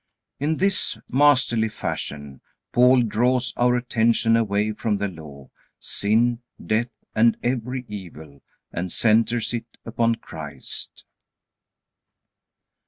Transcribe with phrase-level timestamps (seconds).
[0.39, 2.41] In this masterly fashion
[2.73, 8.41] Paul draws our attention away from the Law, sin, death, and every evil,
[8.71, 11.03] and centers it upon Christ.